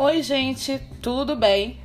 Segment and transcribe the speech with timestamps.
[0.00, 1.76] Oi, gente, tudo bem?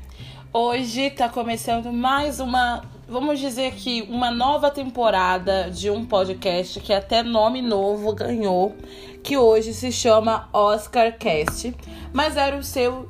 [0.54, 6.94] Hoje tá começando mais uma, vamos dizer que uma nova temporada de um podcast que
[6.94, 8.76] até nome novo ganhou,
[9.24, 11.74] que hoje se chama Oscar Cast,
[12.14, 13.10] mas era o seu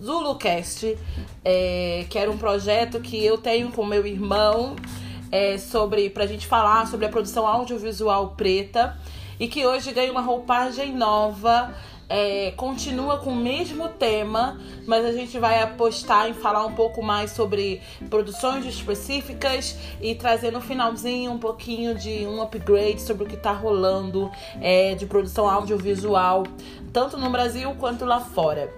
[0.00, 0.96] ZuluCast,
[1.44, 4.76] é, que era um projeto que eu tenho com meu irmão
[5.32, 8.96] é, sobre pra gente falar sobre a produção audiovisual preta
[9.40, 11.74] e que hoje ganha uma roupagem nova
[12.08, 17.02] é, continua com o mesmo tema, mas a gente vai apostar em falar um pouco
[17.02, 23.26] mais sobre produções específicas e trazer no finalzinho um pouquinho de um upgrade sobre o
[23.26, 26.44] que está rolando é, de produção audiovisual,
[26.92, 28.72] tanto no Brasil quanto lá fora.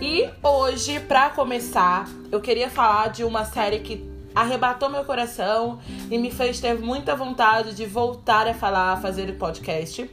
[0.00, 6.16] E hoje, para começar, eu queria falar de uma série que arrebatou meu coração e
[6.16, 10.08] me fez ter muita vontade de voltar a falar, a fazer o podcast,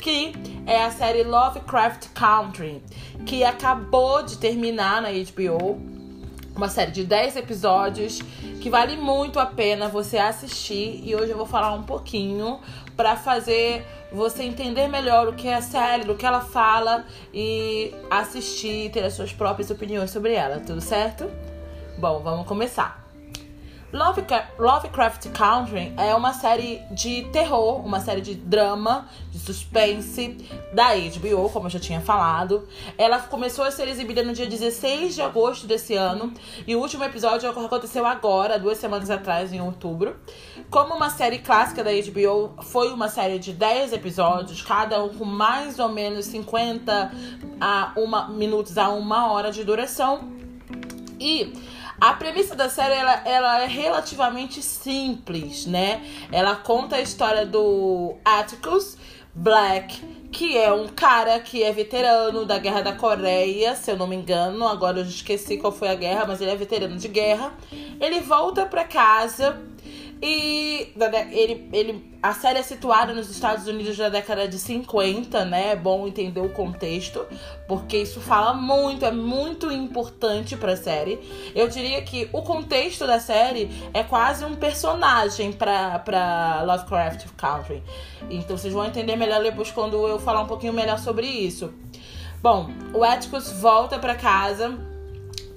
[0.00, 0.32] que
[0.66, 2.82] é a série Lovecraft Country,
[3.26, 5.78] que acabou de terminar na HBO.
[6.56, 8.20] Uma série de 10 episódios
[8.60, 12.60] que vale muito a pena você assistir e hoje eu vou falar um pouquinho
[12.96, 17.94] para fazer você entender melhor o que é a série, o que ela fala e
[18.10, 21.30] assistir, ter as suas próprias opiniões sobre ela, tudo certo?
[21.96, 23.09] Bom, vamos começar.
[23.92, 30.36] Lovecraft Country é uma série de terror, uma série de drama, de suspense
[30.72, 32.68] da HBO, como eu já tinha falado.
[32.96, 36.32] Ela começou a ser exibida no dia 16 de agosto desse ano
[36.66, 40.16] e o último episódio aconteceu agora, duas semanas atrás, em outubro.
[40.70, 45.24] Como uma série clássica da HBO, foi uma série de 10 episódios, cada um com
[45.24, 47.12] mais ou menos 50
[47.60, 50.30] a uma, minutos a uma hora de duração.
[51.18, 51.52] E
[52.00, 56.02] a premissa da série ela, ela é relativamente simples, né?
[56.32, 58.96] Ela conta a história do Atticus
[59.34, 64.06] Black, que é um cara que é veterano da Guerra da Coreia, se eu não
[64.06, 64.66] me engano.
[64.66, 67.52] Agora eu esqueci qual foi a guerra, mas ele é veterano de guerra.
[68.00, 69.60] Ele volta para casa
[70.22, 70.92] e
[71.32, 75.70] ele, ele, a série é situada nos Estados Unidos da década de 50, né?
[75.72, 77.26] É bom entender o contexto,
[77.66, 81.18] porque isso fala muito, é muito importante pra série.
[81.54, 87.82] Eu diria que o contexto da série é quase um personagem pra, pra Lovecraft Country.
[88.28, 91.72] Então vocês vão entender melhor depois quando eu falar um pouquinho melhor sobre isso.
[92.42, 94.89] Bom, o Atticus volta para casa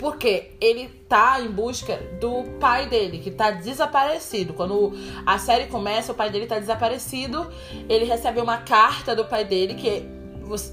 [0.04, 4.54] porque ele tá em busca do pai dele, que tá desaparecido.
[4.54, 4.92] Quando
[5.26, 7.50] a série começa, o pai dele tá desaparecido.
[7.88, 10.06] Ele recebe uma carta do pai dele que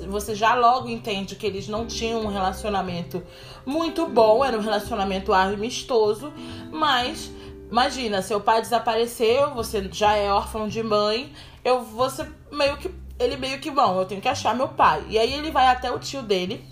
[0.08, 3.22] você já logo entende que eles não tinham um relacionamento
[3.64, 6.32] muito bom, era um relacionamento amistoso,
[6.72, 7.30] mas
[7.70, 11.32] imagina, seu pai desapareceu, você já é órfão de mãe,
[11.64, 15.04] eu você meio que ele meio que bom, eu tenho que achar meu pai.
[15.08, 16.64] E aí ele vai até o tio dele,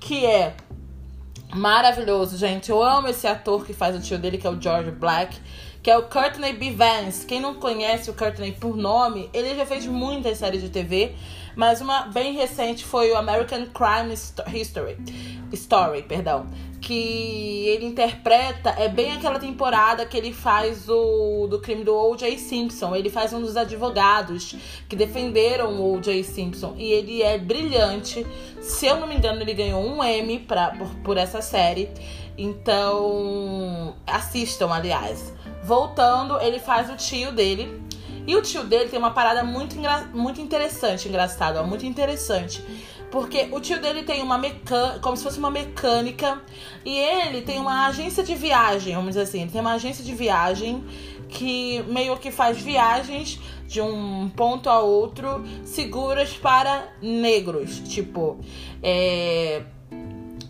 [0.00, 0.56] que é
[1.54, 2.70] Maravilhoso, gente.
[2.70, 5.36] Eu amo esse ator que faz o tio dele, que é o George Black,
[5.82, 6.72] que é o Courtney B.
[6.72, 7.24] Vance.
[7.26, 11.14] Quem não conhece o Courtney por nome, ele já fez muitas séries de TV,
[11.56, 14.96] mas uma bem recente foi o American Crime History.
[15.52, 16.46] Story, perdão
[16.80, 22.38] que ele interpreta é bem aquela temporada que ele faz o do crime do O.J.
[22.38, 22.94] Simpson.
[22.94, 24.54] Ele faz um dos advogados
[24.88, 26.22] que defenderam o O.J.
[26.22, 28.26] Simpson e ele é brilhante.
[28.60, 31.88] Se eu não me engano, ele ganhou um Emmy pra, por, por essa série.
[32.36, 35.32] Então, assistam, aliás.
[35.64, 37.82] Voltando, ele faz o tio dele.
[38.26, 39.74] E o tio dele tem uma parada muito,
[40.12, 42.62] muito interessante, engraçada, muito interessante
[43.10, 46.42] porque o tio dele tem uma mecânica, como se fosse uma mecânica,
[46.84, 49.42] e ele tem uma agência de viagem, vamos dizer assim.
[49.42, 50.84] Ele tem uma agência de viagem
[51.28, 57.78] que meio que faz viagens de um ponto a outro seguras para negros.
[57.80, 58.38] Tipo,
[58.82, 59.62] é.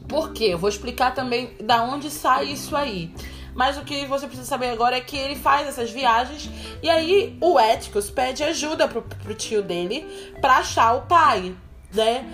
[0.09, 0.45] Por quê?
[0.45, 3.13] Eu vou explicar também da onde sai isso aí.
[3.55, 6.49] Mas o que você precisa saber agora é que ele faz essas viagens
[6.81, 10.07] e aí o Éticos pede ajuda pro, pro tio dele
[10.41, 11.57] pra achar o pai,
[11.93, 12.25] né?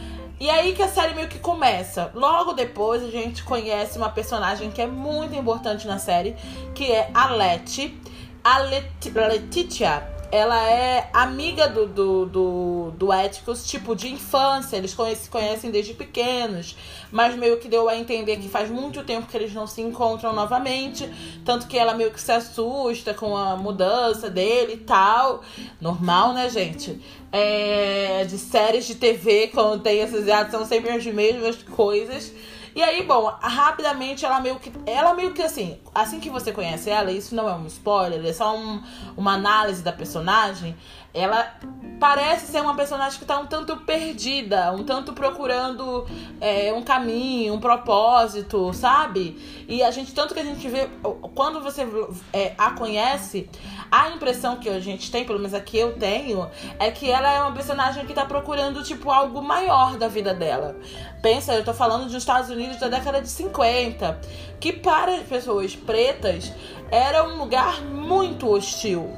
[0.41, 2.11] E aí que a série meio que começa.
[2.15, 6.37] Logo depois a gente conhece uma personagem que é muito importante na série,
[6.75, 7.97] que é a Letty.
[8.43, 14.77] A Let Letitia, ela é amiga do, do, do, do Éticos, tipo, de infância.
[14.77, 16.77] Eles se conhecem desde pequenos.
[17.12, 20.33] Mas meio que deu a entender que faz muito tempo que eles não se encontram
[20.33, 21.09] novamente.
[21.45, 25.43] Tanto que ela meio que se assusta com a mudança dele e tal.
[25.81, 27.01] Normal, né, gente?
[27.37, 32.33] É, de séries de TV, quando tem essas são sempre as mesmas coisas.
[32.75, 34.73] E aí, bom, rapidamente ela meio que.
[34.85, 38.32] Ela meio que assim, assim que você conhece ela, isso não é um spoiler, é
[38.32, 38.82] só um,
[39.17, 40.76] uma análise da personagem.
[41.12, 41.55] ela
[42.00, 46.05] parece ser uma personagem que tá um tanto perdida, um tanto procurando
[46.41, 49.65] é, um caminho, um propósito, sabe?
[49.69, 50.88] E a gente, tanto que a gente vê,
[51.35, 51.87] quando você
[52.32, 53.49] é, a conhece,
[53.91, 56.50] a impressão que a gente tem, pelo menos aqui eu tenho,
[56.81, 60.77] é que ela é uma personagem que tá procurando, tipo, algo maior da vida dela.
[61.23, 64.21] Pensa, eu tô falando dos Estados Unidos da década de 50,
[64.59, 66.53] que para as pessoas pretas
[66.91, 69.11] era um lugar muito hostil.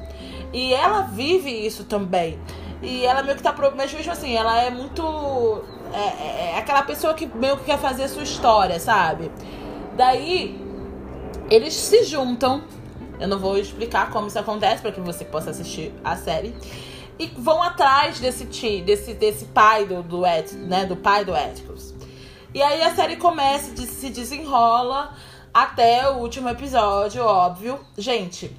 [0.53, 2.39] E ela vive isso também.
[2.83, 3.55] E ela meio que tá.
[3.77, 5.63] Mas mesmo assim, ela é muito.
[5.93, 9.31] É, é, é aquela pessoa que meio que quer fazer a sua história, sabe?
[9.97, 10.61] Daí,
[11.51, 12.63] eles se juntam.
[13.19, 16.55] Eu não vou explicar como isso acontece para que você possa assistir a série.
[17.19, 20.85] E vão atrás desse tio, desse, desse pai do, do Ed, né?
[20.85, 21.96] Do pai do Atticus.
[22.57, 25.15] E aí a série começa, se desenrola
[25.53, 27.79] até o último episódio, óbvio.
[27.99, 28.51] Gente,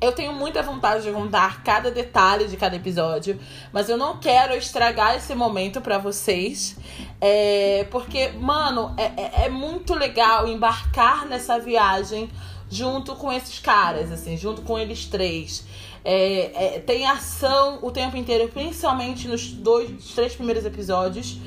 [0.00, 3.38] eu tenho muita vontade de contar cada detalhe de cada episódio,
[3.72, 6.76] mas eu não quero estragar esse momento para vocês.
[7.20, 12.28] É, porque, mano, é, é, é, muito legal embarcar nessa viagem
[12.68, 15.64] junto com esses caras, assim, junto com eles três.
[16.04, 21.38] É, é, tem ação o tempo inteiro, principalmente nos dois, três primeiros episódios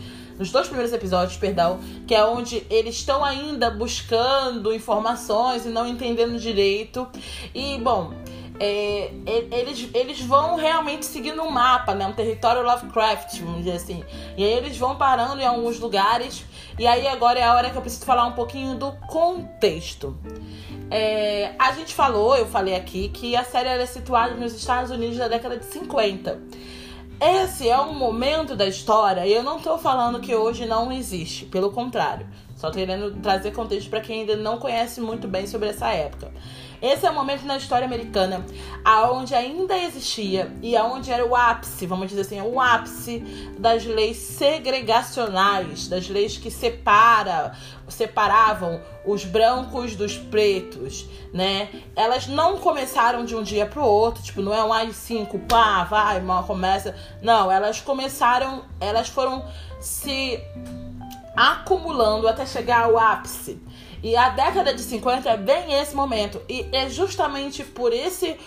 [0.41, 5.87] nos dois primeiros episódios, perdão, que é onde eles estão ainda buscando informações e não
[5.87, 7.07] entendendo direito.
[7.53, 8.11] E, bom,
[8.59, 9.11] é,
[9.51, 12.07] eles, eles vão realmente seguindo um mapa, né?
[12.07, 14.03] Um território Lovecraft, vamos dizer assim.
[14.35, 16.43] E aí eles vão parando em alguns lugares.
[16.79, 20.17] E aí agora é a hora que eu preciso falar um pouquinho do contexto.
[20.89, 25.17] É, a gente falou, eu falei aqui, que a série era situada nos Estados Unidos
[25.17, 26.41] da década de 50.
[27.23, 31.45] Esse é um momento da história e eu não estou falando que hoje não existe,
[31.45, 32.25] pelo contrário.
[32.55, 36.31] Só querendo trazer contexto para quem ainda não conhece muito bem sobre essa época.
[36.81, 38.43] Esse é o momento na história americana
[38.83, 43.19] aonde ainda existia e aonde era o ápice, vamos dizer assim, o ápice
[43.59, 47.55] das leis segregacionais, das leis que separa,
[47.87, 51.69] separavam os brancos dos pretos, né?
[51.95, 56.19] Elas não começaram de um dia pro outro, tipo, não é um AI-5, pá, vai,
[56.21, 56.95] mal começa.
[57.21, 59.45] Não, elas começaram, elas foram
[59.79, 60.39] se
[61.35, 63.61] acumulando até chegar ao ápice.
[64.03, 66.41] E a década de 50 é bem esse momento.
[66.49, 68.37] E é justamente por esse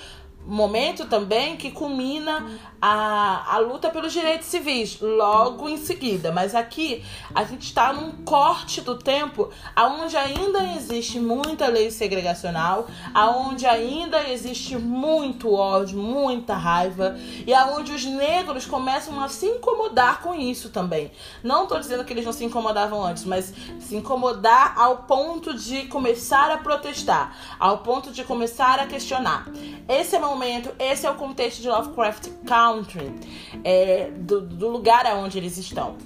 [0.47, 2.47] momento também que culmina
[2.81, 6.31] a, a luta pelos direitos civis, logo em seguida.
[6.31, 7.03] Mas aqui
[7.35, 14.29] a gente está num corte do tempo aonde ainda existe muita lei segregacional, aonde ainda
[14.29, 20.69] existe muito ódio, muita raiva e aonde os negros começam a se incomodar com isso
[20.69, 21.11] também.
[21.43, 25.87] Não estou dizendo que eles não se incomodavam antes, mas se incomodar ao ponto de
[25.87, 29.47] começar a protestar, ao ponto de começar a questionar.
[29.89, 33.15] Esse é o momento, esse é o contexto de Lovecraft Country,
[33.63, 35.97] é, do, do lugar aonde eles estão.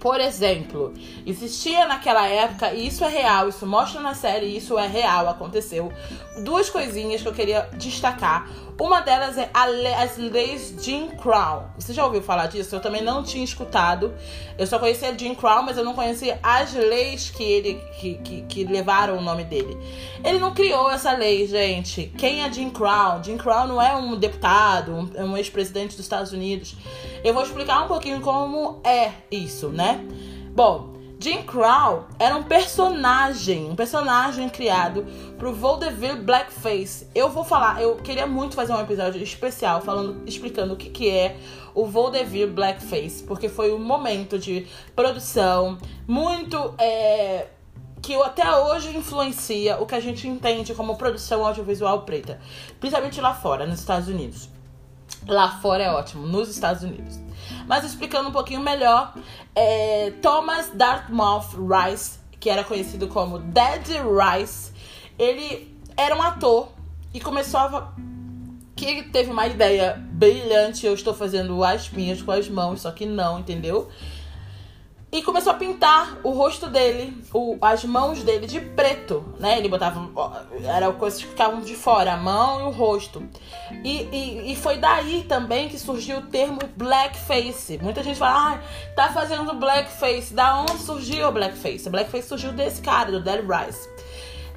[0.00, 0.94] Por exemplo,
[1.26, 5.92] existia naquela época, e isso é real, isso mostra na série, isso é real, aconteceu.
[6.44, 8.48] Duas coisinhas que eu queria destacar.
[8.80, 11.64] Uma delas é le as leis Jim Crow.
[11.78, 12.74] Você já ouviu falar disso?
[12.74, 14.14] Eu também não tinha escutado.
[14.56, 18.42] Eu só conhecia Jim Crow, mas eu não conhecia as leis que ele que, que,
[18.42, 19.76] que levaram o nome dele.
[20.24, 22.10] Ele não criou essa lei, gente.
[22.16, 23.22] Quem é Jim Crow?
[23.22, 26.74] Jim Crow não é um deputado, um, um ex-presidente dos Estados Unidos.
[27.22, 30.02] Eu vou explicar um pouquinho como é isso, né?
[30.54, 35.04] Bom, Jim Crow era um personagem, um personagem criado
[35.36, 37.06] pro Vaudeville Blackface.
[37.14, 41.10] Eu vou falar, eu queria muito fazer um episódio especial falando, explicando o que, que
[41.10, 41.36] é
[41.74, 45.76] o Vaudeville Blackface, porque foi um momento de produção
[46.08, 47.48] muito é,
[48.00, 52.40] que até hoje influencia o que a gente entende como produção audiovisual preta,
[52.80, 54.48] principalmente lá fora, nos Estados Unidos.
[55.26, 57.18] Lá fora é ótimo, nos Estados Unidos.
[57.66, 59.14] Mas explicando um pouquinho melhor,
[59.54, 64.72] é, Thomas Dartmouth Rice, que era conhecido como Daddy Rice,
[65.18, 66.68] ele era um ator
[67.12, 67.92] e começou a.
[68.74, 70.86] Que ele teve uma ideia brilhante.
[70.86, 73.90] Eu estou fazendo as minhas com as mãos, só que não, entendeu?
[75.12, 79.58] E começou a pintar o rosto dele, o, as mãos dele de preto, né?
[79.58, 80.08] Ele botava.
[80.62, 83.20] Era coisas que ficavam de fora, a mão e o rosto.
[83.82, 87.78] E, e, e, foi daí também que surgiu o termo blackface.
[87.82, 88.60] Muita gente fala, ah,
[88.94, 90.32] tá fazendo blackface.
[90.32, 91.90] Da onde surgiu o blackface?
[91.90, 93.88] blackface surgiu desse cara, do Daddy Rice.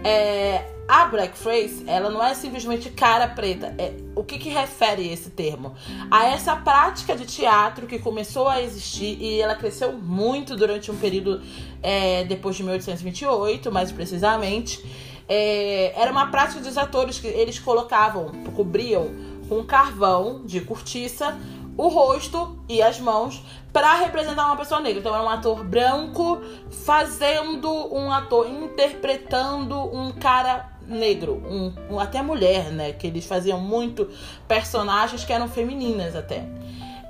[0.03, 3.73] É, a blackface, ela não é simplesmente cara preta.
[3.77, 5.75] É, o que, que refere esse termo?
[6.11, 10.97] A essa prática de teatro que começou a existir e ela cresceu muito durante um
[10.97, 11.41] período
[11.81, 14.83] é, depois de 1828, mais precisamente.
[15.27, 19.09] É, era uma prática dos atores que eles colocavam, cobriam
[19.47, 21.37] com carvão de cortiça
[21.77, 24.99] o rosto e as mãos para representar uma pessoa negra.
[24.99, 26.41] Então era um ator branco
[26.85, 32.93] fazendo um ator interpretando um cara negro, um, um, até mulher, né?
[32.93, 34.09] Que eles faziam muito
[34.47, 36.45] personagens que eram femininas até.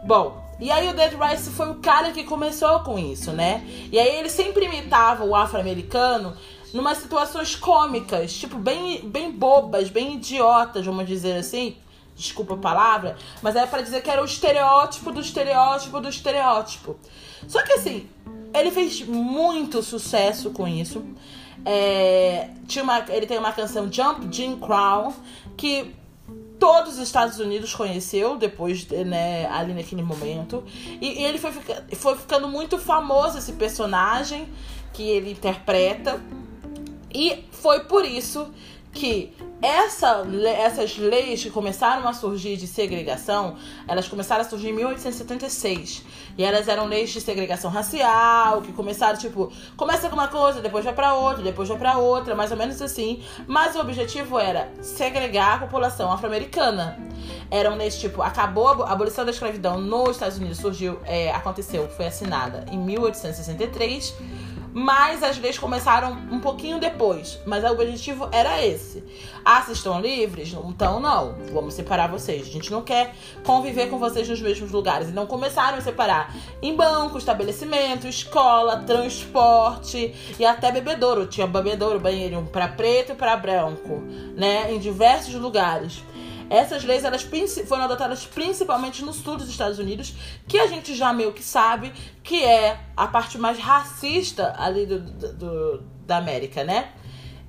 [0.05, 3.65] Bom, e aí o Dead Rice foi o cara que começou com isso, né?
[3.91, 6.35] E aí ele sempre imitava o afro-americano
[6.73, 11.77] numas situações cômicas, tipo bem, bem bobas, bem idiotas, vamos dizer assim
[12.15, 16.95] desculpa a palavra, mas é para dizer que era o estereótipo do estereótipo do estereótipo.
[17.47, 18.07] Só que assim,
[18.53, 21.03] ele fez muito sucesso com isso.
[21.65, 25.13] É, tinha uma, ele tem uma canção Jump Jim Crown
[25.55, 25.95] que
[26.59, 30.63] todos os Estados Unidos conheceu depois, né, ali naquele momento.
[31.01, 31.51] E, e ele foi,
[31.93, 34.47] foi ficando muito famoso esse personagem
[34.93, 36.21] que ele interpreta.
[37.13, 38.49] E foi por isso
[38.93, 43.55] que essa, essas leis que começaram a surgir de segregação,
[43.87, 46.03] elas começaram a surgir em 1876.
[46.37, 50.83] E elas eram leis de segregação racial, que começaram, tipo, começa com uma coisa, depois
[50.85, 53.23] vai para outra, depois vai para outra, mais ou menos assim.
[53.47, 56.97] Mas o objetivo era segregar a população afro-americana.
[57.49, 62.07] Eram leis, tipo, acabou a abolição da escravidão nos Estados Unidos, surgiu, é, aconteceu, foi
[62.07, 64.13] assinada em 1863
[64.73, 67.39] mas as leis começaram um pouquinho depois.
[67.45, 69.03] Mas o objetivo era esse.
[69.45, 70.53] Ah, vocês estão livres?
[70.53, 71.35] Então, não.
[71.53, 72.47] Vamos separar vocês.
[72.47, 73.13] A gente não quer
[73.45, 75.09] conviver com vocês nos mesmos lugares.
[75.09, 81.27] Então, começaram a separar em banco, estabelecimento, escola, transporte e até bebedouro.
[81.27, 84.01] Tinha bebedouro, banheiro para preto e para branco,
[84.35, 84.73] né?
[84.73, 86.01] Em diversos lugares.
[86.53, 87.27] Essas leis elas
[87.67, 90.13] foram adotadas principalmente no sul dos Estados Unidos,
[90.47, 91.91] que a gente já meio que sabe
[92.21, 96.91] que é a parte mais racista ali do, do, da América, né?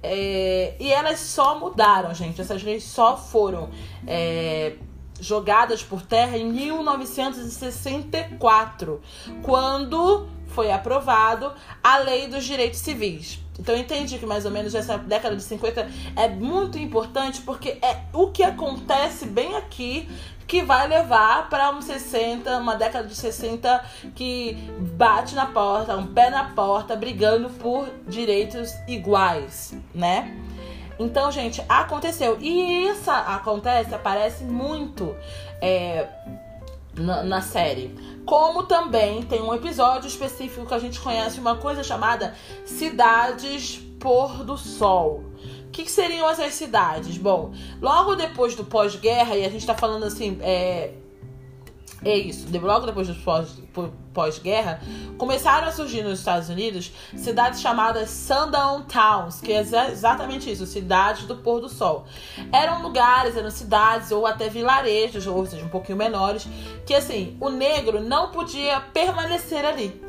[0.02, 2.40] É, e elas só mudaram, gente.
[2.40, 3.68] Essas leis só foram
[4.06, 4.76] é,
[5.20, 9.02] jogadas por terra em 1964,
[9.42, 13.40] quando foi aprovado a Lei dos Direitos Civis.
[13.58, 17.78] Então eu entendi que mais ou menos essa década de 50 é muito importante porque
[17.82, 20.08] é o que acontece bem aqui
[20.46, 23.84] que vai levar para uns 60, uma década de 60
[24.14, 24.54] que
[24.96, 30.36] bate na porta, um pé na porta, brigando por direitos iguais, né?
[30.98, 32.38] Então, gente, aconteceu.
[32.40, 35.16] E isso acontece, aparece muito
[35.60, 36.06] é,
[36.96, 37.94] na, na série.
[38.24, 42.34] Como também tem um episódio específico que a gente conhece uma coisa chamada
[42.64, 45.24] Cidades Pôr do Sol.
[45.66, 47.18] O que, que seriam essas cidades?
[47.18, 50.92] Bom, logo depois do pós-guerra, e a gente tá falando assim, é,
[52.04, 52.46] é isso.
[52.60, 53.14] Logo depois do
[54.12, 54.80] pós-guerra,
[55.18, 61.24] começaram a surgir nos Estados Unidos cidades chamadas Sundown Towns, que é exatamente isso, cidades
[61.24, 62.06] do pôr do sol.
[62.52, 66.46] Eram lugares, eram cidades ou até vilarejos, ou seja, um pouquinho menores,
[66.86, 70.00] que assim, o negro não podia permanecer ali.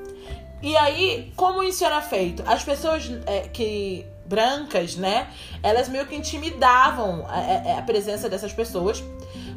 [0.62, 2.44] E aí, como isso era feito?
[2.46, 5.28] As pessoas é, que brancas, né?
[5.62, 9.04] Elas meio que intimidavam a, a, presença dessas pessoas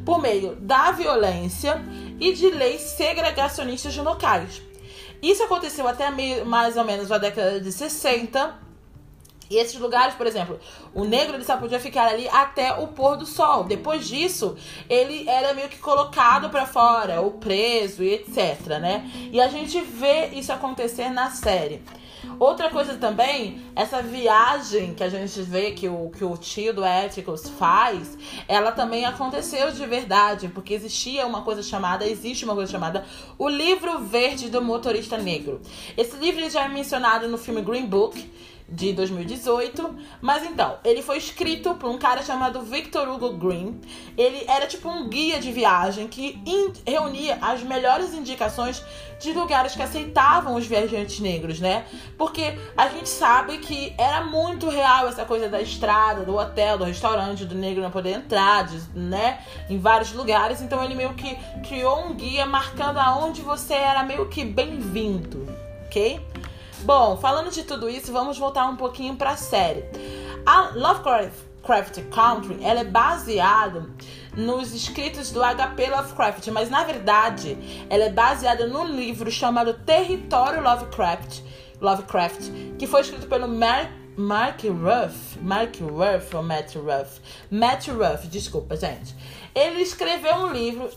[0.05, 1.81] por meio da violência
[2.19, 4.61] e de leis segregacionistas locais.
[5.21, 6.09] Isso aconteceu até
[6.45, 8.69] mais ou menos na década de 60.
[9.49, 10.59] E esses lugares, por exemplo,
[10.93, 13.63] o negro ele só podia ficar ali até o pôr do sol.
[13.63, 14.55] Depois disso,
[14.87, 19.09] ele era meio que colocado para fora, ou preso e etc, né?
[19.31, 21.81] E a gente vê isso acontecer na série.
[22.39, 26.83] Outra coisa também, essa viagem que a gente vê que o, que o tio do
[26.83, 32.71] Éticos faz, ela também aconteceu de verdade, porque existia uma coisa chamada, existe uma coisa
[32.71, 33.05] chamada
[33.37, 35.61] o livro verde do motorista negro.
[35.97, 38.29] Esse livro já é mencionado no filme Green Book,
[38.71, 39.95] de 2018.
[40.21, 43.79] Mas então, ele foi escrito por um cara chamado Victor Hugo Green.
[44.17, 46.39] Ele era tipo um guia de viagem que
[46.85, 48.83] reunia as melhores indicações
[49.19, 51.85] de lugares que aceitavam os viajantes negros, né?
[52.17, 56.85] Porque a gente sabe que era muito real essa coisa da estrada, do hotel, do
[56.85, 59.39] restaurante, do negro não poder entrar, de, né?
[59.69, 60.61] Em vários lugares.
[60.61, 61.35] Então ele meio que
[61.67, 65.45] criou um guia marcando aonde você era meio que bem-vindo,
[65.85, 66.28] ok?
[66.83, 69.83] Bom, falando de tudo isso, vamos voltar um pouquinho para a série.
[70.45, 73.89] A Lovecraft Country ela é baseada
[74.35, 77.57] nos escritos do HP Lovecraft, mas na verdade
[77.89, 81.41] ela é baseada num livro chamado Território Lovecraft,
[81.81, 87.21] Lovecraft que foi escrito pelo Mark Mark Ruff, Mark Ruff ou Matt Ruff?
[87.49, 89.15] Matt Ruff, desculpa, gente.
[89.55, 90.89] Ele escreveu um livro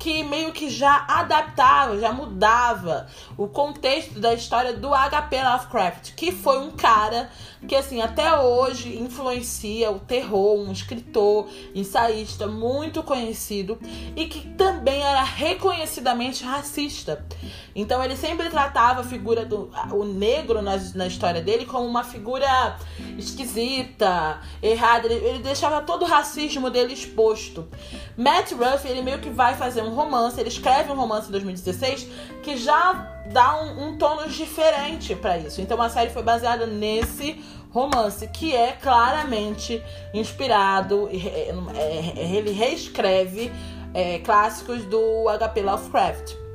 [0.00, 5.42] que meio que já adaptava, já mudava o contexto da história do H.P.
[5.42, 7.30] Lovecraft, que foi um cara
[7.68, 13.78] que assim até hoje influencia o terror, um escritor, ensaísta muito conhecido
[14.16, 17.22] e que também era reconhecidamente racista.
[17.74, 22.02] Então ele sempre tratava a figura do o negro na, na história dele como uma
[22.02, 22.78] figura
[23.18, 25.06] esquisita, errada.
[25.06, 27.68] Ele, ele deixava todo o racismo dele exposto.
[28.16, 32.08] Matt Ruff, ele meio que vai fazer um romance, ele escreve um romance em 2016
[32.42, 35.60] que já dá um, um tono diferente para isso.
[35.60, 39.82] Então a série foi baseada nesse romance que é claramente
[40.12, 41.50] inspirado, é,
[42.18, 43.52] é, ele reescreve
[43.94, 45.62] é, clássicos do H.P.
[45.62, 46.49] Lovecraft.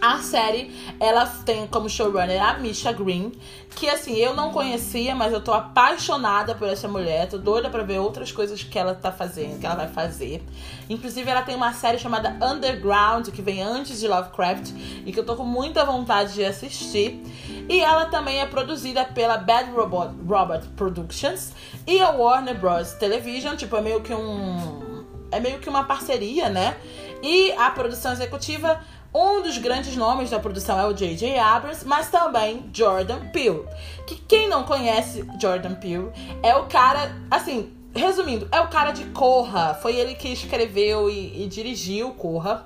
[0.00, 0.70] A série,
[1.00, 3.32] ela tem como showrunner a Misha Green,
[3.70, 7.82] que assim, eu não conhecia, mas eu tô apaixonada por essa mulher, tô doida pra
[7.82, 10.42] ver outras coisas que ela tá fazendo, que ela vai fazer.
[10.90, 14.72] Inclusive, ela tem uma série chamada Underground, que vem antes de Lovecraft,
[15.06, 17.22] e que eu tô com muita vontade de assistir.
[17.68, 21.52] E ela também é produzida pela Bad Robot, Robot Productions
[21.86, 22.92] e a Warner Bros.
[22.92, 25.04] Television, tipo, é meio que um.
[25.30, 26.76] É meio que uma parceria, né?
[27.22, 28.80] E a produção executiva
[29.14, 31.38] um dos grandes nomes da produção é o J.J.
[31.38, 33.64] Abrams, mas também Jordan Peele.
[34.06, 36.10] Que quem não conhece Jordan Peele
[36.42, 39.74] é o cara, assim, resumindo, é o cara de Corra.
[39.74, 42.64] Foi ele que escreveu e, e dirigiu Corra.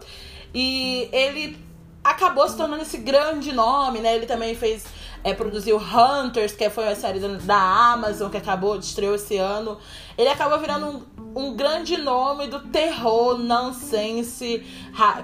[0.54, 1.58] E ele
[2.02, 4.14] acabou se tornando esse grande nome, né?
[4.14, 4.86] Ele também fez
[5.22, 9.78] é, produziu Hunters, que foi a série da Amazon, que acabou de estrear esse ano.
[10.16, 11.02] Ele acabou virando um,
[11.34, 14.64] um grande nome do terror nonsense,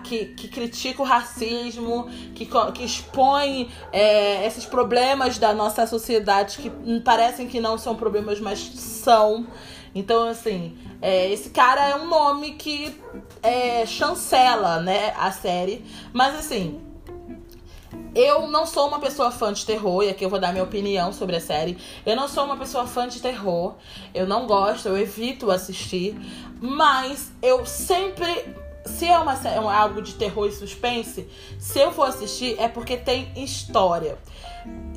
[0.03, 6.71] que, que critica o racismo, que, que expõe é, esses problemas da nossa sociedade que
[7.01, 9.47] parecem que não são problemas, mas são.
[9.95, 13.01] Então, assim, é, esse cara é um nome que
[13.43, 15.85] é, chancela, né, a série.
[16.13, 16.81] Mas, assim,
[18.15, 21.13] eu não sou uma pessoa fã de terror, e aqui eu vou dar minha opinião
[21.13, 21.77] sobre a série.
[22.07, 23.75] Eu não sou uma pessoa fã de terror.
[24.15, 26.17] Eu não gosto, eu evito assistir.
[26.61, 28.47] Mas eu sempre
[28.85, 32.97] se é, uma, é algo de terror e suspense, se eu for assistir é porque
[32.97, 34.19] tem história.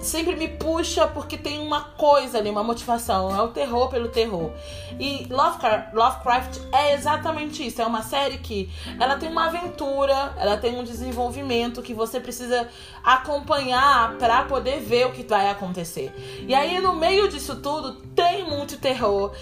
[0.02, 3.36] Sempre me puxa porque tem uma coisa ali, uma motivação.
[3.36, 4.52] É o terror pelo terror.
[5.00, 7.82] E Lovecraft, Lovecraft é exatamente isso.
[7.82, 8.70] É uma série que
[9.00, 12.68] ela tem uma aventura, ela tem um desenvolvimento que você precisa
[13.04, 16.14] acompanhar para poder ver o que vai acontecer.
[16.48, 19.34] E aí no meio disso tudo tem muito terror.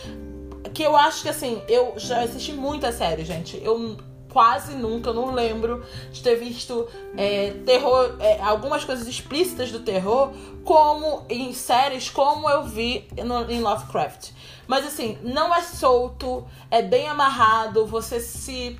[0.74, 3.62] Que eu acho que assim, eu já assisti muita série, gente.
[3.64, 3.98] Eu
[4.36, 9.80] quase nunca, eu não lembro de ter visto é, terror, é, algumas coisas explícitas do
[9.80, 10.34] terror,
[10.66, 14.32] como em séries, como eu vi no, em Lovecraft.
[14.68, 18.78] Mas assim, não é solto, é bem amarrado, você se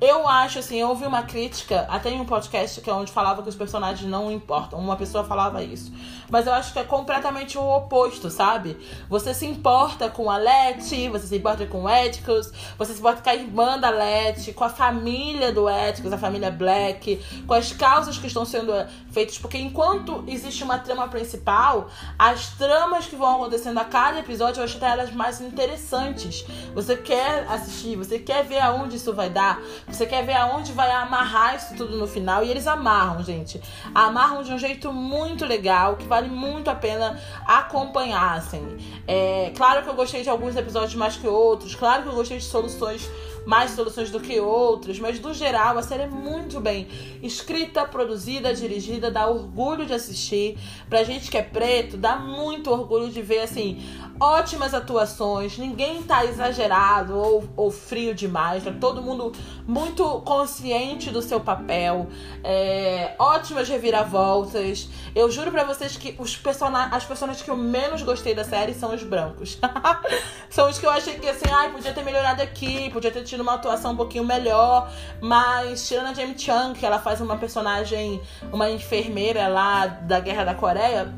[0.00, 3.44] eu acho assim, eu ouvi uma crítica, até em um podcast que é onde falava
[3.44, 4.78] que os personagens não importam.
[4.78, 5.92] Uma pessoa falava isso.
[6.30, 8.76] Mas eu acho que é completamente o oposto, sabe?
[9.08, 13.22] Você se importa com a Letty, você se importa com o Eticus, você se importa
[13.22, 17.72] com a irmã da Letty, com a família do Eticus, a família Black, com as
[17.72, 18.72] causas que estão sendo
[19.10, 19.38] feitas.
[19.38, 24.64] Porque enquanto existe uma trama principal, as tramas que vão acontecendo a cada episódio eu
[24.64, 26.44] acho até elas mais interessantes.
[26.74, 29.60] Você quer assistir, você quer ver aonde isso vai dar.
[29.86, 32.44] Você quer ver aonde vai amarrar isso tudo no final.
[32.44, 33.60] E eles amarram, gente.
[33.94, 38.78] Amarram de um jeito muito legal, que vale muito a pena acompanhar, assim.
[39.06, 41.74] É, claro que eu gostei de alguns episódios mais que outros.
[41.74, 43.10] Claro que eu gostei de soluções
[43.46, 46.88] mais soluções do que outras, mas no geral a série é muito bem
[47.22, 50.58] escrita, produzida, dirigida, dá orgulho de assistir.
[50.88, 53.80] Pra gente que é preto, dá muito orgulho de ver assim
[54.18, 59.32] ótimas atuações, ninguém tá exagerado ou, ou frio demais, tá todo mundo
[59.66, 62.08] muito consciente do seu papel,
[62.42, 64.88] é, ótimas reviravoltas.
[65.14, 68.74] Eu juro para vocês que os person as personagens que eu menos gostei da série
[68.74, 69.58] são os brancos.
[70.50, 73.35] são os que eu achei que assim, ai, podia ter melhorado aqui, podia ter tido
[73.42, 78.20] uma atuação um pouquinho melhor, mas tirando a Jamie Chung, que ela faz uma personagem,
[78.52, 81.12] uma enfermeira lá da Guerra da Coreia,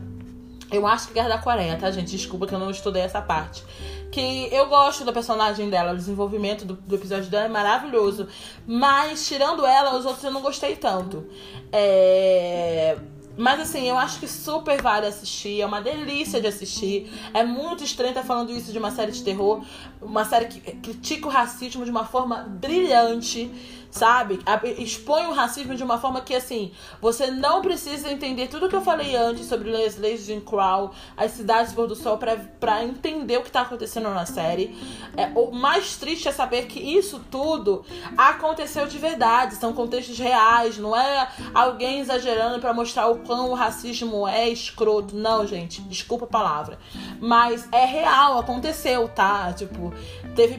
[0.70, 2.10] eu acho que Guerra da Coreia, tá, gente?
[2.10, 3.64] Desculpa que eu não estudei essa parte.
[4.10, 8.28] Que eu gosto da personagem dela, o desenvolvimento do, do episódio dela é maravilhoso.
[8.66, 11.26] Mas, tirando ela, os outros eu não gostei tanto.
[11.72, 12.96] É.
[13.38, 17.08] Mas assim, eu acho que super vale assistir, é uma delícia de assistir.
[17.32, 19.64] É muito estranho estar falando isso de uma série de terror,
[20.02, 23.48] uma série que critica o racismo de uma forma brilhante.
[23.90, 24.40] Sabe?
[24.78, 28.80] Expõe o racismo de uma forma que, assim, você não precisa entender tudo que eu
[28.80, 33.42] falei antes sobre as leis de Jim Crow, as cidades do sol, pra entender o
[33.42, 34.76] que tá acontecendo na série.
[35.16, 37.84] É, o mais triste é saber que isso tudo
[38.16, 43.54] aconteceu de verdade, são contextos reais, não é alguém exagerando para mostrar o quão o
[43.54, 45.16] racismo é escroto.
[45.16, 46.78] Não, gente, desculpa a palavra.
[47.20, 49.52] Mas é real, aconteceu, tá?
[49.52, 49.92] Tipo,
[50.34, 50.58] teve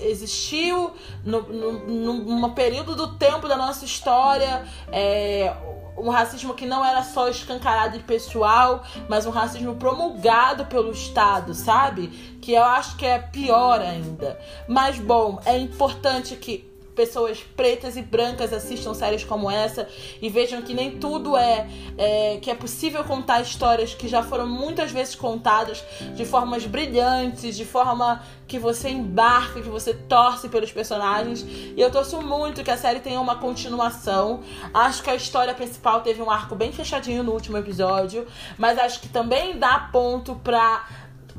[0.00, 0.92] existiu
[1.24, 5.52] no, no, num período do tempo da nossa história é,
[5.96, 11.54] um racismo que não era só escancarado e pessoal, mas um racismo promulgado pelo Estado,
[11.54, 12.08] sabe?
[12.40, 14.38] Que eu acho que é pior ainda.
[14.68, 19.88] Mas bom, é importante que pessoas pretas e brancas assistam séries como essa
[20.22, 24.46] e vejam que nem tudo é, é, que é possível contar histórias que já foram
[24.46, 25.82] muitas vezes contadas
[26.14, 31.44] de formas brilhantes, de forma que você embarca, que você torce pelos personagens.
[31.76, 34.42] E eu torço muito que a série tenha uma continuação.
[34.72, 38.26] Acho que a história principal teve um arco bem fechadinho no último episódio,
[38.58, 40.86] mas acho que também dá ponto pra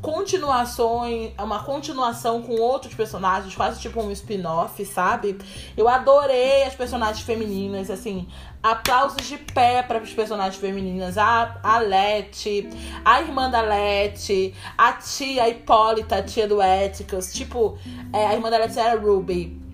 [0.01, 5.37] continuações, uma continuação com outros personagens, quase tipo um spin-off, sabe?
[5.75, 8.27] Eu adorei as personagens femininas, assim,
[8.61, 11.17] aplausos de pé para as personagens femininas.
[11.17, 12.69] A, a Leti,
[13.03, 17.33] a irmã da Leti, a tia Hipólita, a tia do Éticos.
[17.33, 17.77] Tipo,
[18.11, 19.65] é, a irmã da Leti era Ruby.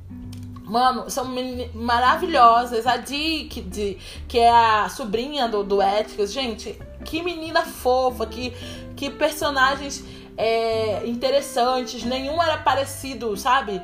[0.64, 1.26] Mano, são
[1.74, 2.88] maravilhosas.
[2.88, 5.80] A Dick, de, que é a sobrinha do, do.
[6.26, 8.54] Gente, que menina fofa, que,
[9.02, 10.04] que personagens
[10.38, 13.82] é, interessantes, nenhum era parecido, sabe?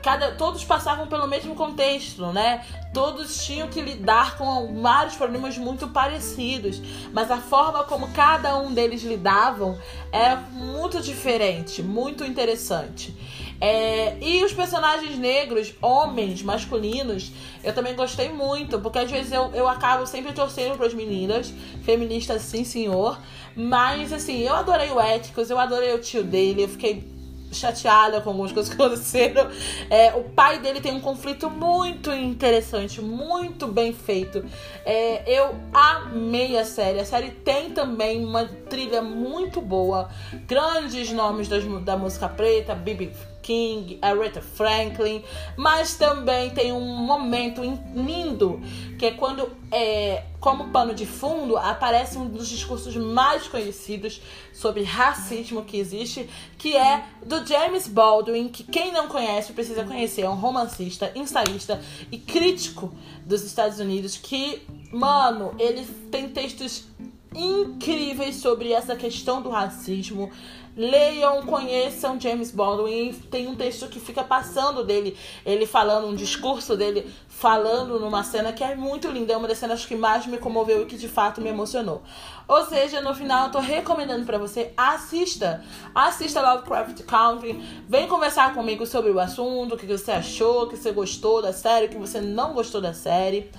[0.00, 2.64] Cada, todos passavam pelo mesmo contexto, né?
[2.94, 6.80] Todos tinham que lidar com vários problemas muito parecidos,
[7.12, 9.76] mas a forma como cada um deles lidavam
[10.12, 13.12] era muito diferente, muito interessante.
[13.60, 17.32] É, e os personagens negros, homens, masculinos,
[17.64, 21.52] eu também gostei muito, porque às vezes eu, eu acabo sempre torcendo para as meninas,
[21.82, 23.18] feministas sim, senhor.
[23.56, 27.16] Mas assim, eu adorei o Éticos, eu adorei o tio dele, eu fiquei
[27.50, 29.48] chateada com algumas coisas que aconteceram.
[29.88, 34.44] É, o pai dele tem um conflito muito interessante, muito bem feito.
[34.84, 37.00] É, eu amei a série.
[37.00, 40.10] A série tem também uma trilha muito boa,
[40.46, 43.10] grandes nomes das, da música preta, Bibi
[43.46, 45.22] King, Aretha Franklin,
[45.56, 47.62] mas também tem um momento
[47.94, 48.60] lindo
[48.98, 54.20] que é quando, é, como pano de fundo, aparece um dos discursos mais conhecidos
[54.52, 56.28] sobre racismo que existe,
[56.58, 61.80] que é do James Baldwin, que quem não conhece precisa conhecer, é um romancista, ensaísta
[62.10, 62.92] e crítico
[63.24, 66.86] dos Estados Unidos que, mano, ele tem textos
[67.32, 70.32] incríveis sobre essa questão do racismo.
[70.76, 73.10] Leiam, conheçam James Baldwin.
[73.30, 78.52] Tem um texto que fica passando dele, ele falando, um discurso dele falando numa cena
[78.52, 79.32] que é muito linda.
[79.32, 82.02] É uma das cenas que mais me comoveu e que de fato me emocionou.
[82.46, 85.64] Ou seja, no final eu tô recomendando para você, assista.
[85.94, 87.58] Assista Lovecraft Country.
[87.88, 91.54] Vem conversar comigo sobre o assunto, o que você achou, o que você gostou da
[91.54, 93.50] série, o que você não gostou da série.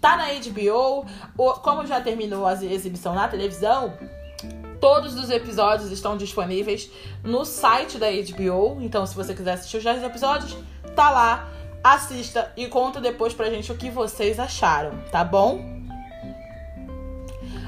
[0.00, 1.04] Tá na HBO.
[1.62, 3.92] Como já terminou a exibição na televisão,
[4.82, 6.90] Todos os episódios estão disponíveis
[7.22, 8.78] no site da HBO.
[8.80, 10.56] Então, se você quiser assistir os 10 episódios,
[10.96, 11.48] tá lá.
[11.84, 15.64] Assista e conta depois pra gente o que vocês acharam, tá bom?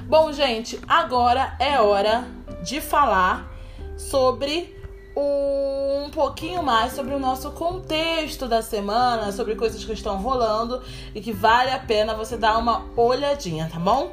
[0.09, 2.25] Bom, gente, agora é hora
[2.65, 3.49] de falar
[3.97, 4.77] sobre
[5.17, 10.83] um pouquinho mais sobre o nosso contexto da semana, sobre coisas que estão rolando
[11.15, 14.13] e que vale a pena você dar uma olhadinha, tá bom?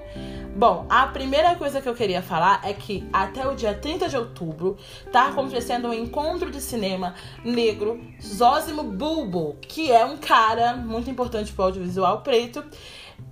[0.62, 4.15] Bom, a primeira coisa que eu queria falar é que até o dia 30 de
[4.15, 4.78] outubro
[5.12, 11.52] tá acontecendo um encontro de cinema negro Zósimo Bulbo, que é um cara muito importante
[11.52, 12.63] para o audiovisual preto.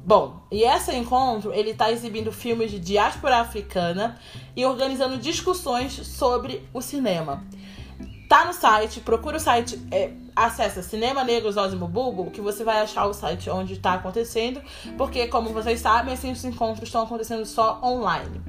[0.04, 4.18] Bom, e esse encontro ele tá exibindo filmes de diáspora africana
[4.56, 7.44] e organizando discussões sobre o cinema.
[8.30, 12.80] Tá no site, procura o site, é, acessa Cinema Negros Osmo Google, que você vai
[12.80, 14.62] achar o site onde está acontecendo,
[15.00, 18.40] porque, como vocês sabem, esses encontros estão acontecendo só online.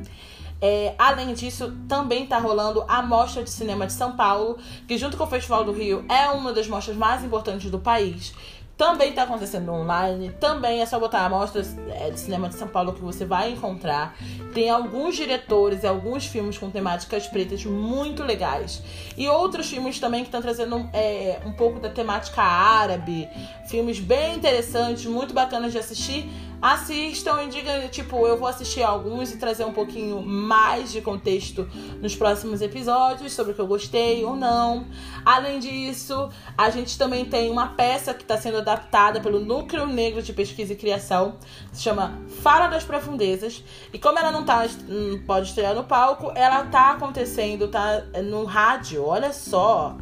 [0.61, 5.17] É, além disso, também está rolando a Mostra de Cinema de São Paulo, que junto
[5.17, 8.35] com o Festival do Rio é uma das mostras mais importantes do país
[8.81, 10.31] também está acontecendo online.
[10.41, 14.17] Também é só botar amostras é, de cinema de São Paulo que você vai encontrar.
[14.55, 18.83] Tem alguns diretores e alguns filmes com temáticas pretas muito legais.
[19.19, 23.29] E outros filmes também que estão trazendo é, um pouco da temática árabe.
[23.67, 26.27] Filmes bem interessantes, muito bacanas de assistir.
[26.61, 31.67] Assistam e digam, tipo, eu vou assistir alguns e trazer um pouquinho mais de contexto
[32.03, 34.87] nos próximos episódios sobre o que eu gostei ou não.
[35.25, 40.23] Além disso, a gente também tem uma peça que está sendo adaptada pelo Núcleo Negro
[40.23, 41.37] de Pesquisa e Criação,
[41.73, 43.65] se chama Fala das Profundezas.
[43.91, 48.45] E como ela não tá, não pode estrear no palco, ela tá acontecendo, tá no
[48.45, 49.97] rádio, olha só.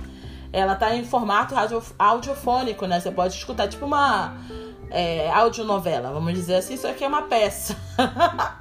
[0.53, 1.55] Ela tá em formato
[1.99, 2.99] audiofônico, né?
[2.99, 4.35] Você pode escutar tipo uma
[4.91, 7.77] é, audionovela, vamos dizer assim, isso aqui é uma peça.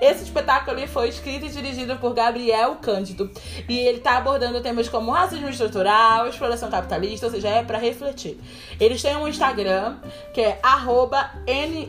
[0.00, 3.30] Esse espetáculo foi escrito e dirigido por Gabriel Cândido
[3.66, 8.38] e ele está abordando temas como racismo estrutural, exploração capitalista, ou seja, é para refletir.
[8.78, 9.96] Eles têm um Instagram
[10.34, 10.60] que é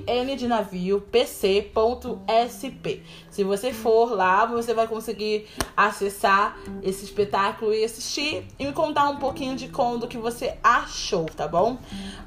[0.08, 3.04] nndnavio.pc.sp.
[3.30, 9.10] Se você for lá, você vai conseguir acessar esse espetáculo e assistir e me contar
[9.10, 11.78] um pouquinho de como que você achou, tá bom?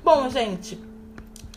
[0.04, 0.89] Bom, gente,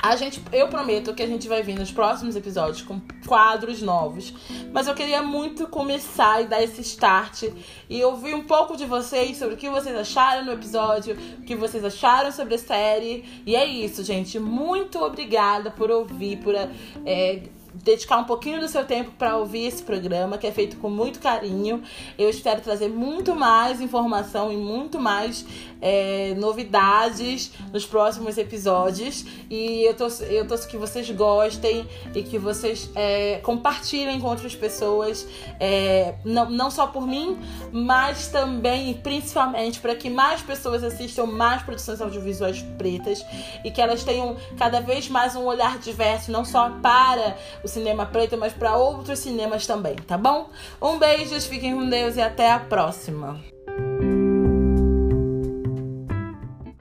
[0.04, 4.34] a gente, eu prometo que a gente vai vir nos próximos episódios com quadros novos.
[4.74, 7.44] Mas eu queria muito começar e dar esse start
[7.90, 11.56] e ouvir um pouco de vocês sobre o que vocês acharam no episódio, o que
[11.56, 13.24] vocês acharam sobre a série.
[13.46, 14.38] E é isso, gente.
[14.40, 19.82] Muito obrigada por ouvir, por é, dedicar um pouquinho do seu tempo para ouvir esse
[19.82, 21.82] programa, que é feito com muito carinho.
[22.18, 25.46] Eu espero trazer muito mais informação e muito mais
[25.82, 29.26] é, novidades nos próximos episódios.
[29.50, 34.56] E eu torço, eu torço que vocês gostem e que vocês é, compartilhem com outras
[34.56, 35.28] pessoas,
[35.60, 37.38] é, não, não só por mim,
[37.72, 43.24] mas também e principalmente para que mais pessoas assistam mais produções audiovisuais pretas
[43.64, 48.06] e que elas tenham cada vez mais um olhar diverso, não só para o cinema
[48.06, 50.50] preto, mas para outros cinemas também, tá bom?
[50.82, 53.40] Um beijo, fiquem com Deus e até a próxima.